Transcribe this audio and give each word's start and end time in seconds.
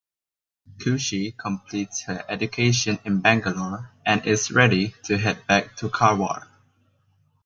Kushi 0.79 1.37
completes 1.37 2.05
her 2.05 2.25
education 2.27 2.97
in 3.05 3.21
Bangalore 3.21 3.91
and 4.03 4.25
is 4.25 4.49
ready 4.49 4.95
to 5.03 5.15
head 5.19 5.45
back 5.45 5.75
to 5.75 5.89
Karwar. 5.89 6.47